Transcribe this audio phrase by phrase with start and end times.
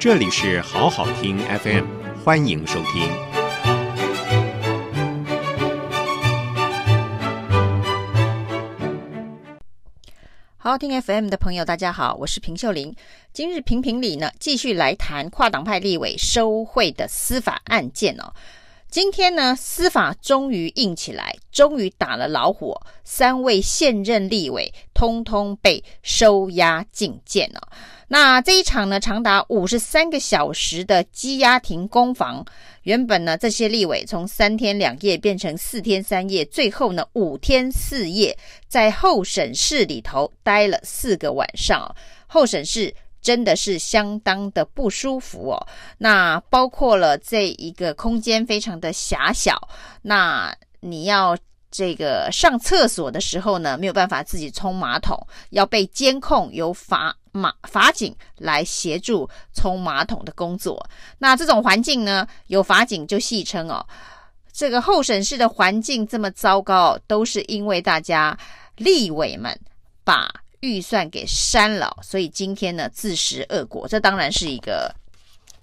[0.00, 1.84] 这里是好好听 FM，
[2.24, 3.10] 欢迎收听。
[10.56, 12.94] 好好听 FM 的朋友，大家好，我是平秀玲。
[13.32, 18.32] 今日评评理呢，继续来谈跨党派立委收贿的司法案件哦。
[18.90, 27.60] 今天呢，司法终于硬起来，终于打了老虎，三位现任立委通通被收押禁见了。
[28.08, 32.42] 那这一场呢，长达五十三个小时的羁押庭攻防，
[32.84, 41.94] 原本呢，这些立委从三天两夜变成四天三夜，最后呢，五天四夜在候审室里头待了四个晚上，
[42.26, 42.94] 候审室。
[43.28, 45.66] 真的是相当的不舒服哦。
[45.98, 49.68] 那包括了这一个空间非常的狭小，
[50.00, 51.36] 那你要
[51.70, 55.14] 这个上厕所的时候呢，没有办法自己冲马桶，
[55.50, 60.82] 要被监控，由法马法警来协助冲马桶的工作。
[61.18, 63.86] 那这种环境呢，有法警就戏称哦，
[64.50, 68.34] 这个候审室的环境这么糟糕，都是因为大家
[68.76, 69.54] 立委们
[70.02, 70.32] 把。
[70.60, 73.86] 预算给删了，所以今天呢自食恶果。
[73.88, 74.94] 这当然是一个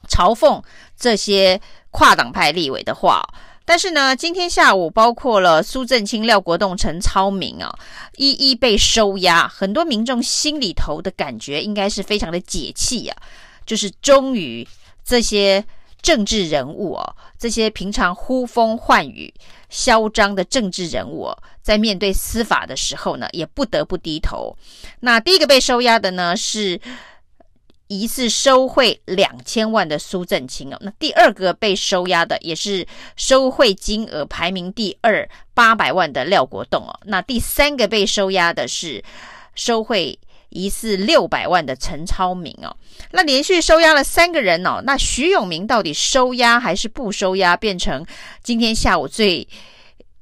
[0.10, 0.64] 嘲讽
[0.98, 1.60] 这些
[1.92, 3.22] 跨党派立委的话。
[3.68, 7.76] 但是呢，今天下午包括了苏震清、廖国栋、陈超明啊，
[8.16, 9.48] 一一被收押。
[9.48, 13.18] 很多民众心里头的感觉应该是非常的解气啊，
[13.66, 14.68] 就是终于
[15.04, 15.66] 这些
[16.06, 19.34] 政治人物哦，这些平常呼风唤雨、
[19.70, 24.56] 嚣张的政治人物哦，在面对司法的时候呢，也不得不低头。
[25.00, 26.80] 那第一个被收押的呢，是
[27.88, 30.78] 疑似收贿两千万的苏震清哦。
[30.82, 37.00] 那第二个被收押的，也是收贿金额排名第二八百万的廖国栋哦。
[37.06, 39.04] 那第三个被收押的是
[39.56, 40.20] 收贿。
[40.56, 42.74] 疑似六百万的陈超明哦，
[43.12, 48.06] 那连续收押了三个人哦，那徐永明到底收押还是不收押，变成
[48.42, 49.46] 今天下午最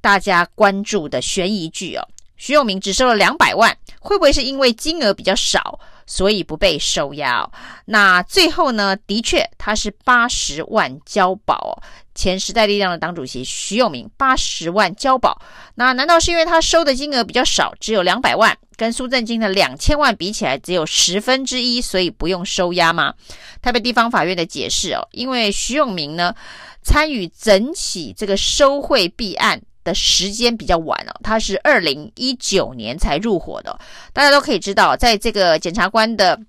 [0.01, 2.07] 大家关注的悬疑剧哦。
[2.35, 7.50] 徐永明只收了两百万，会不会是因为金额比较少，所以不被收押？
[7.86, 11.81] 那最后呢，的确他是八十万交保。
[12.16, 15.41] 前时代力量的党主席徐永明八十万交保，
[15.75, 23.16] 那难道是因为他收的金额比较少，只有两百万，跟苏振金的两千万比起来只有十分之一，所以不用收押吗？
[23.64, 26.35] 台北地方法院的解释哦，因为徐永明呢
[26.84, 33.79] 参与整起这个收贿弊案的时间比较晚哦，他是二零一九年才入伙的，
[34.11, 36.39] 大家都可以知道，在这个检察官的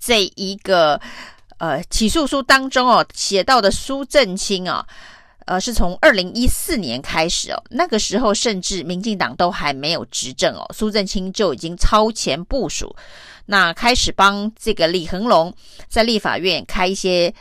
[0.00, 1.00] 这一个。
[1.58, 4.86] 呃，起诉书当中哦，写到的苏正清啊，
[5.46, 12.94] 呃，是从二零一四年开始哦，那个时候甚至民进党都还没有执政哦，苏正清就已经超前部署，
[13.46, 15.50] 那开始帮这个李恒龙
[15.88, 17.32] 在立法院开一些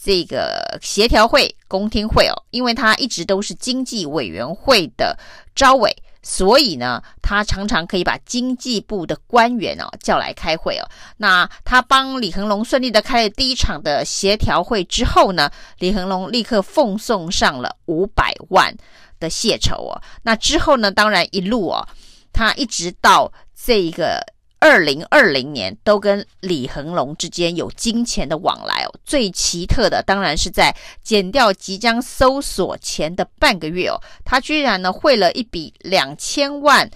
[0.00, 5.18] 这个协调会、公听会哦，因为他一直都是经济委员会的
[5.54, 5.94] 招委。
[6.20, 10.86] 所以呢，他常常可以把经济部的官员哦叫来开会哦。
[11.16, 18.76] 那他帮李恒龙顺利的开了第一场的协调会之后呢，李恒龙立刻奉送上了五百万
[19.18, 20.02] 的谢酬哦。
[20.22, 21.88] 那之后呢，当然一路哦，
[22.32, 24.20] 他一直到这个。
[24.60, 36.90] 二零二零年都跟李恒龙之间有金钱的往来哦，最奇特的当然是在减掉即将搜索前的半个月哦，他居然呢汇了一笔两千万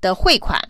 [0.00, 0.60] 的汇款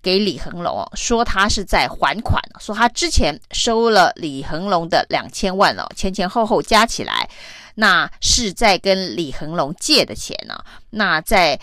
[0.00, 7.28] 给李恒龙哦，说他是在还款，说他之前收了李恒龙的两千万哦，前前后后加起来，
[7.74, 11.58] 那是在跟李恒龙借的钱呢，那在。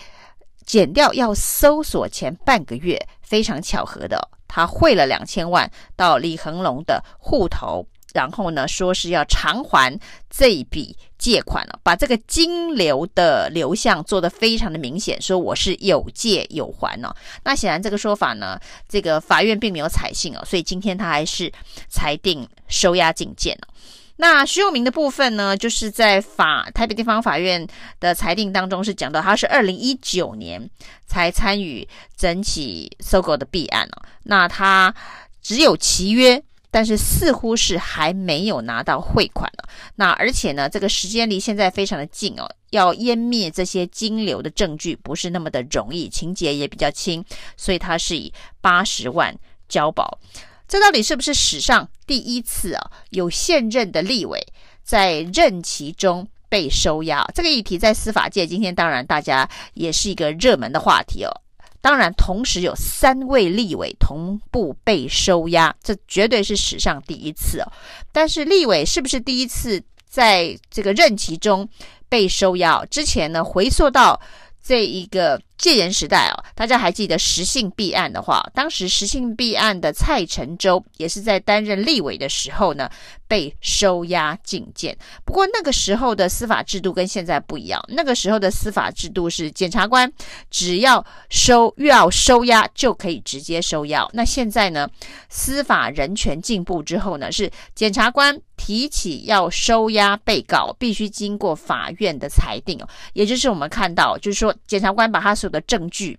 [0.66, 9.98] 减掉要搜索前半个月，非常巧合的，他汇了两千万到李恒龙的户头，然后呢，说是要偿还
[10.30, 17.14] 这一笔借款了，把这个金流的流向做得非常的明显，说我是有借有还哦。
[17.42, 21.52] 那显然这个说法呢，这个法院并没有采信哦，所以今天他还是
[21.88, 23.68] 裁定收押禁见了。
[24.16, 27.66] 那徐永明的部分呢，就是在法台北地方法院
[28.00, 30.70] 的裁定当中是讲到，他是二零一九年
[31.06, 31.86] 才参与
[32.16, 34.02] 整起 SOGO 的弊案哦。
[34.22, 34.94] 那他
[35.42, 39.68] 只有契约，但是似乎是还没有拿到汇款了。
[39.96, 47.22] 那而且呢，这个时间离现在非常的近哦，要湮灭这些金流的证据不是那么的容易，情节也比较轻，
[47.56, 49.36] 所以他是以八十万
[49.68, 50.18] 交保。
[50.68, 52.90] 这到底是不是史上第一次啊？
[53.10, 54.44] 有现任的立委
[54.82, 61.30] 在任期中被收押，这个议题在司法界今天当然大家也是一个热门的话题哦。
[61.80, 67.72] 当然，同时有三位立委同步被收押，这绝对是史上第一次哦。
[68.10, 71.68] 但是，立委是不是第一次在这个任期中
[72.08, 72.84] 被收押？
[72.86, 74.20] 之前呢，回溯到
[74.66, 75.40] 这一个。
[75.58, 82.90] 戒严时代哦，大家还记得石信弊案的话，当时石信弊案的蔡成洲也是在担任立委的时候呢，
[83.26, 84.94] 被收押禁见。
[85.24, 90.12] 不过那个时候的司法制度跟现在不一样，那个时候的司法制度是检察官
[90.50, 94.06] 只要收又要收押就可以直接收押。
[94.12, 94.86] 那现在呢，
[95.30, 106.18] 司法人权进步之后呢，是检察官提起要收押被告，必须经过法院的裁定哦，也就是我们看到，就是说检察官把他所有的证据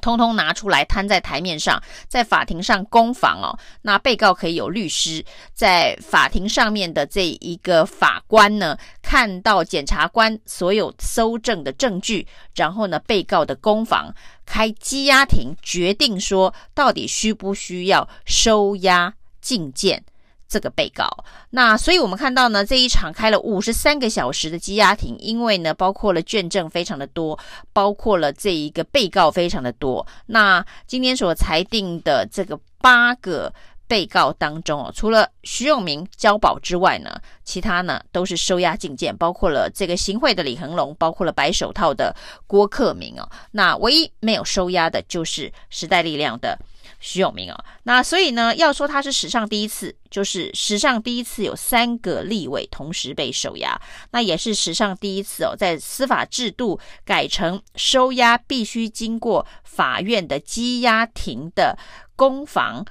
[0.00, 3.56] 通通拿出来摊在台面上，在法庭上攻防哦。
[3.82, 5.24] 那被告可以有律师，
[5.54, 12.26] 在法庭上面的这一个法官呢，看到检察官所有搜证的证据，
[12.56, 14.12] 然后呢，被告的攻防
[14.44, 20.02] 开羁押庭，决定说到底需不需要收押禁见。
[20.50, 21.08] 这个被告，
[21.50, 27.38] 那所以我们看到呢，这一场开了五十三个小时的羁押庭，因为呢，包括了卷证非常的多，
[27.72, 30.04] 包括了这一个被告非常的多。
[30.26, 33.52] 那今天所裁定的这个八个
[33.86, 42.12] 被告当中哦，除了徐永明交保之外呢，其他呢都是收押禁见，包括了这个行贿的李恒龙，包括了白手套的
[42.48, 43.28] 郭克明哦。
[43.52, 46.58] 那唯一没有收押的就是时代力量的。
[46.98, 61.78] 徐永明啊，那所以呢，要说他是史上第一次，就是史上第一次有三个立委同时被收押，那也是史上第一次哦，在司法制度改成收押必须经过法院的羁押庭的
[62.16, 62.84] 攻防，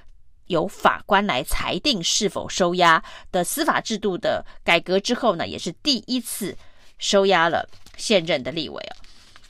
[0.47, 6.57] 由法官来裁定是否收押的司法制度的改革之后呢，也是第一次
[6.97, 8.95] 收押了现任的立委哦。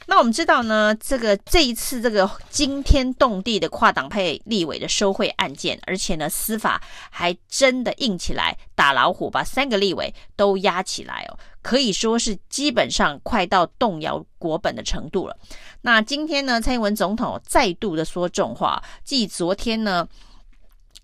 [0.10, 15.38] 那我们知道呢，这个这一次这个惊天动地的跨党派立委的收贿案件，而且呢，司法还真的硬起来打老虎，把三个立委都押起来哦，可以说是基本上快到动摇国本的程度了。
[15.82, 20.08] 那今天呢，蔡英文总统再度的说重话，继昨天呢，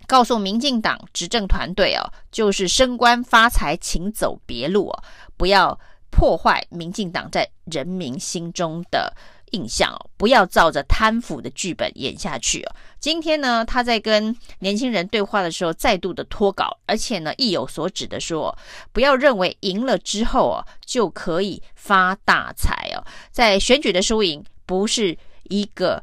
[0.07, 5.03] 告诉民进党执政团队哦，就是升官发财，请走别路哦，
[5.37, 5.79] 不要。
[6.15, 9.13] 破坏民进党在人民心中的
[9.51, 12.75] 印象哦，不要照着贪腐的剧本演下去哦。
[13.01, 18.57] 今天呢，他在跟年轻人对话的时候，再度的脱稿，而且呢，意有所指的说，
[18.93, 23.03] 不要认为赢了之后哦，就可以发大财哦。
[23.29, 25.17] 在选举的输赢不是
[25.49, 26.01] 一个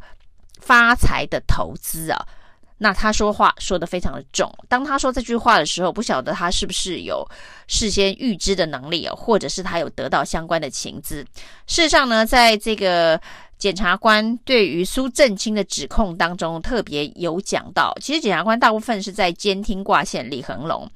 [0.60, 2.28] 发财的投资啊。
[2.82, 4.52] 那他说话说得非常的重。
[4.68, 7.24] 当他说这句话的时候，不晓得他是不是有
[7.68, 11.24] 事先预知的能力哦，或者是他有得到相关的情资。
[11.68, 13.20] 事实上呢，在这个
[13.56, 20.90] 检察官对于苏正清的指控当中，特别有讲到，其实检察官大部分是在监听挂线李恒龙。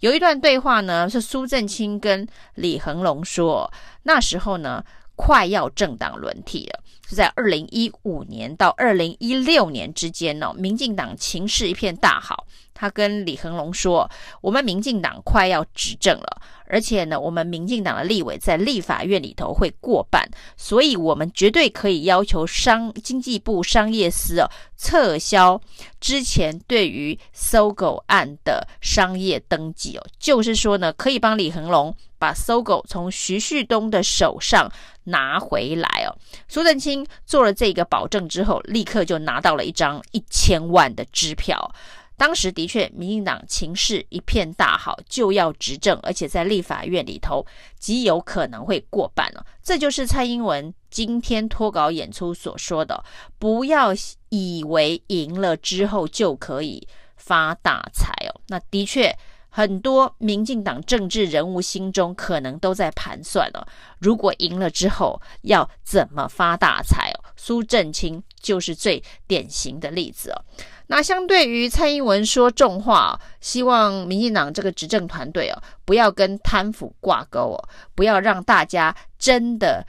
[0.00, 3.70] 有一段对话呢，是苏正清跟李恒龙说，
[4.04, 4.82] 那时候呢，
[5.14, 6.80] 快要政党轮替了。
[7.08, 12.46] 是在二零一五年到二零一六年之间呢，民进党情势一片大好。
[12.78, 14.08] 他跟李恒龙说
[14.42, 20.28] ：“我们民进党快要执政了，而且呢，我们民进党的立委在立法院里头会过半，
[20.58, 25.58] 所以我们绝对可以要求商经济部商业司哦撤销
[25.98, 34.70] 之前对于搜狗案的商业登记哦，就是说呢，可以帮李恒龙把搜狗从徐旭东的手上
[35.04, 36.12] 拿回来哦。”
[36.46, 41.74] 苏震清做了这个保证之后，立刻就拿到了一张一千万的支票。
[42.16, 47.44] 当时的确，民进党情势一片大好，就要执政，而且在立法院里头
[47.78, 49.44] 极有可能会过半了。
[49.62, 53.04] 这就是蔡英文今天脱稿演出所说的：
[53.38, 53.90] 不要
[54.30, 58.40] 以为赢了之后就可以发大财哦。
[58.48, 59.14] 那的确，
[59.50, 63.66] 很多民进党政治人物心中可能都在盘算了：
[63.98, 67.20] 如果赢了之后要怎么发大财哦？
[67.36, 70.40] 苏震清就是最典型的例子哦。
[70.88, 79.86] 那相对于蔡英文说重话，希望民进党这个执政团队哦，不要跟贪腐挂钩哦，不要让大家真的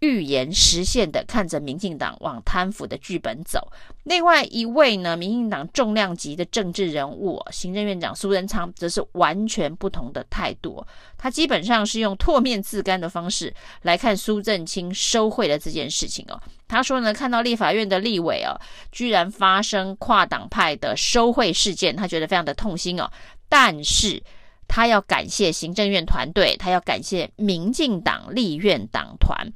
[0.00, 3.72] 预言实现的看着民进党往贪腐的剧本走。
[4.04, 10.84] 另外一位呢，民进党重量级的政治人物，行政院长苏贞昌，则是完全不同的态度。
[11.16, 16.40] 他基本上是用唾面自干的方式来看苏震清收贿的这件事情哦。
[16.68, 18.54] 他说呢，看到立法院的立委哦，
[18.92, 23.10] 居然发生跨党派的收贿事件，他觉得非常的痛心哦。
[23.48, 24.22] 但是
[24.68, 29.52] 他要感谢行政院团队，他要感谢民进党立院党团，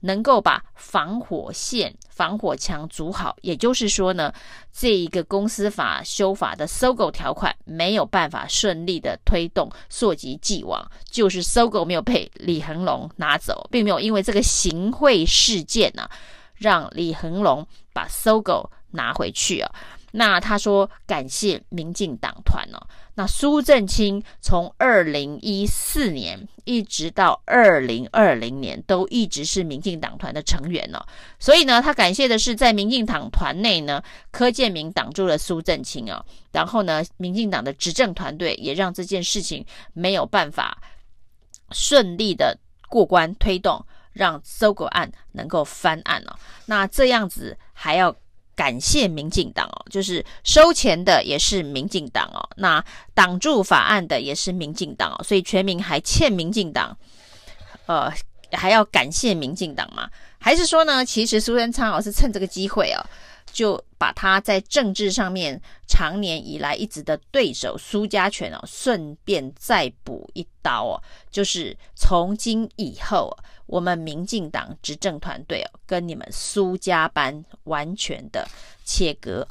[0.00, 4.32] 能够把防火线、防火墙筑好，也就是说呢，
[4.72, 16.10] 这一个公司法修法的搜狗条款没有办法顺利的推动，溯及既往，就是搜狗没有被李恒龙拿走，并没有因为这个行贿事件呢、啊，
[16.54, 19.72] 让李恒龙把搜狗拿回去啊。
[20.16, 22.78] 那他说感谢民进党团哦，
[23.16, 31.04] 那苏正清从二零一四年一直到二零二零年都一直是民进党团的成员哦，
[31.40, 40.80] 所以呢，他感谢的是在民进党团内呢，柯建铭挡住了苏正清哦，然后呢，民进党的执政团队也让这件事情没有办法
[41.72, 42.56] 顺利的
[42.88, 48.14] 过关推动，让搜狗案能够翻案哦，那这样子还要。
[48.56, 52.84] 感谢民进党哦，就是收钱的也是民进党哦，那
[53.14, 56.96] 挡住法案的也是民进党哦，所以全民还欠民进党，
[57.86, 58.12] 呃，
[58.52, 60.08] 还要感谢民进党吗？
[60.38, 63.00] 还是说呢，其实苏贞昌哦是趁这个机会哦，
[63.54, 73.34] 就把他在政治上面长年以来一直的对手苏家全哦，顺便再补一刀哦，就是从今以后。
[73.66, 78.46] 我们民进党执政团队哦，跟你们苏家班完全的
[78.84, 79.48] 切割。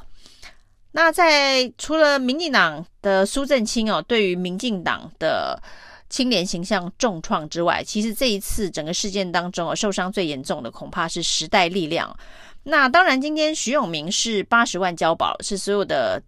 [0.92, 5.60] 那在除了民进党的苏震清哦，对于民进党的
[6.08, 12.16] 清廉形象重创之外，其实这一次整个事件当中哦，受伤最严重的恐怕是时代力量。
[12.64, 16.20] 那当然，今天徐永明是八十万交保，是所有的。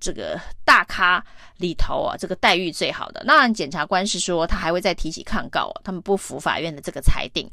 [0.00, 1.24] 这个大咖
[1.56, 3.22] 里头啊，这个待遇最好的。
[3.24, 7.50] 那检察官是说，他还会再提起抗告，他们不服法院的这个裁定。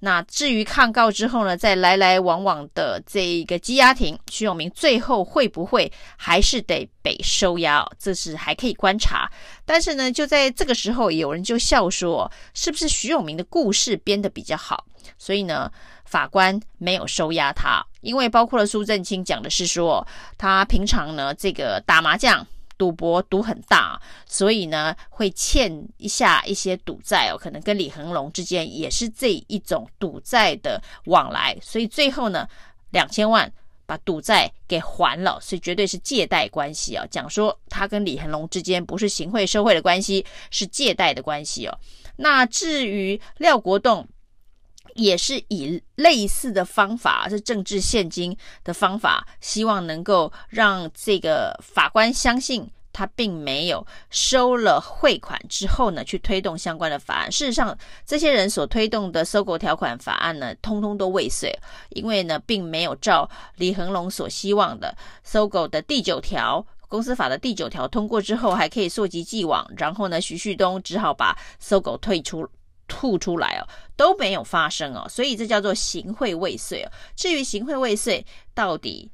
[0.00, 7.84] 那至于抗告之后呢，再来来往往的这一个羁押庭，徐永明最后会不会还是得被收押？
[7.98, 9.30] 这是还可以观察。
[9.64, 14.84] 但是呢，就在这个时候，有人就笑说，是不是徐永明的故事编得比较好？
[15.18, 15.70] 所以呢，
[16.04, 22.46] 法官没有收押他，因为包括了苏振清讲的是说，他平常呢这个打麻将、
[22.78, 32.48] 赌博赌很大，所以呢会欠一下一些赌债哦，可能跟李恒龙之间也是这一种赌债的往来，所以最后呢
[32.90, 33.52] 两千万
[33.86, 37.06] 把赌债给还了，所以绝对是借贷关系啊。
[37.10, 41.78] 讲说他跟李恒龙之间不是行贿受贿的关系，是借贷的关系哦。
[42.16, 44.06] 那至于廖国栋。
[44.96, 57.30] 也是以类似的方法，是政治献金的方法，希望能够让这个法官相信他并没有收了贿款之后呢，去推动相关的法案。
[57.30, 57.76] 事实上，
[58.06, 61.54] 这些人所推动的搜狗条款法案呢，通通都未遂，
[61.90, 72.48] 因为呢，并没有照李恒龙所希望的搜狗的第九条公司法的第九条通过之后，还可以溯及既往，然后呢，徐旭东只好把搜狗退出。
[72.88, 73.62] 吐出来哦，
[73.96, 76.90] 都没有发生哦，所以这叫做行贿未遂哦。
[77.14, 78.24] 至于行贿未遂
[78.54, 79.10] 到底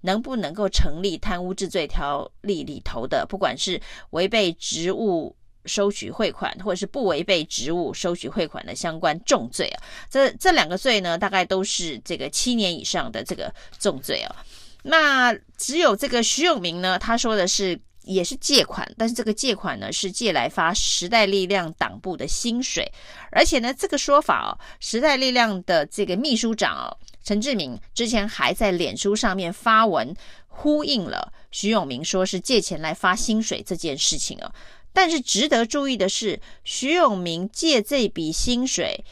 [0.00, 3.80] 能不能够成立贪污治罪条例里头的，不管是
[4.10, 14.36] 违背职务收取贿款，或者是不违背职务收取贿款的相关重罪啊，这这两个罪呢，大概都是这个七年以上的这个重罪哦。
[14.82, 17.80] 那只有这个徐永明呢，他说的是。
[18.04, 22.90] 也是借款，但是这个借款呢，是借来发时代力量党部的薪水，
[23.30, 30.14] 而且呢，这个说法哦，时代力量的这个秘书长哦，陈志明之前还在脸书上面发文
[30.48, 34.52] 呼应了徐永明说是借钱来发薪水这件事情哦，
[34.92, 39.04] 但是值得注意的是，徐永明借这笔薪水。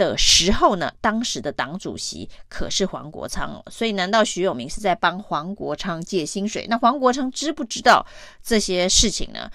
[0.00, 6.66] 的时候呢，当时的党主席可是黄国昌哦，所以难道徐永明是在帮黄国昌借薪水？
[6.70, 8.06] 那黄国昌知不知道
[8.42, 9.50] 这些事情呢？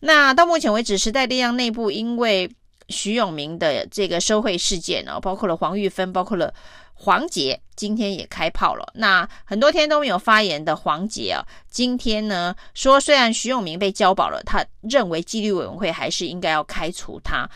[0.00, 2.50] 那到目前为止，时代力量内部因为
[2.88, 6.54] 徐永明的这个收贿事件哦，包括了黄玉芬，包括了
[6.94, 8.90] 黄杰，今天也开炮了。
[8.94, 17.46] 那很多天都没有发言的黄杰啊，今天呢说，虽然徐永明被交保了，他认为纪律委员会还是应该要开除他。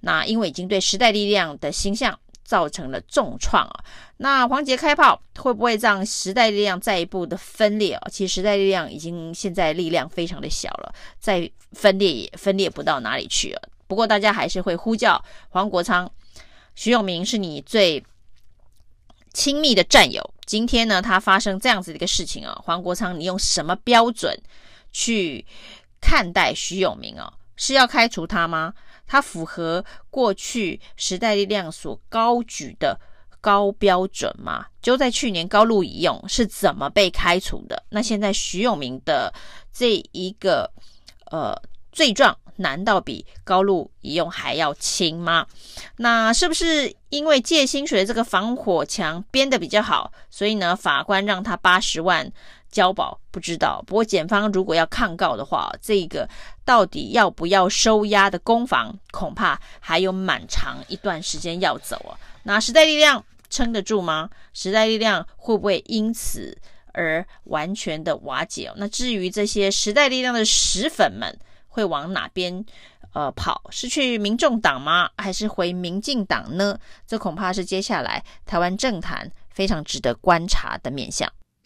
[0.00, 3.84] 那因为已经对时代力量的形象造成了重创啊，
[4.16, 8.08] 那黄杰开炮会不会让时代力量再一步的分裂啊？
[8.10, 13.62] 其实时代力量已经现在力量非常的小了，再分裂也分裂不到哪里去了。
[13.86, 16.10] 不过大家还是会呼叫黄国昌、
[16.74, 18.04] 徐永明是你最
[19.32, 20.34] 亲密的战友。
[20.46, 24.36] 今天呢，他发生这样子的一个事情啊，黄国昌，你用什么标准
[24.90, 25.46] 去
[26.00, 27.32] 看待徐永明啊？
[27.56, 28.74] 是要开除他吗？
[29.10, 32.96] 它符合过去时代力量所高举的
[33.40, 34.66] 高标准吗？
[34.80, 37.82] 就在去年高路一用是怎么被开除的？
[37.88, 39.34] 那现在徐永明的
[39.72, 40.70] 这一个
[41.32, 45.44] 呃罪状难道比高露一用还要轻吗？
[45.96, 52.30] 那是不是因为借薪水的这个防火墙编得比较好，所以呢，法官让他八十万
[52.70, 53.18] 交保？
[53.30, 53.82] 不知道。
[53.86, 56.28] 不过检方如果要抗告的话，这个
[56.64, 62.18] 到底要不要收押的攻防，恐怕还有蛮长一段时间要走啊。
[62.44, 64.30] 那时代力量撑得住吗？
[64.52, 66.56] 时代力量会不会因此
[66.92, 68.66] 而完全的瓦解？
[68.68, 72.64] 哦那至于这些时代力量的石粉们，会往哪边
[73.12, 73.62] 呃跑？
[73.70, 75.10] 是去民众党吗？
[75.18, 76.78] 还是回民进党呢？
[77.06, 81.30] 这恐怕是接下来台湾政坛非常值得观察的面向。